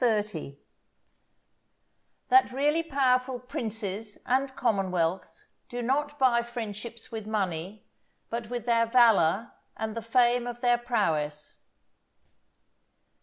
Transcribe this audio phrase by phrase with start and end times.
[0.01, 0.57] —_That
[2.51, 7.85] really powerful Princes and, Commonwealths do not buy Friendships with Money,
[8.31, 11.57] but with their Valour and the Fame of their Prowess_.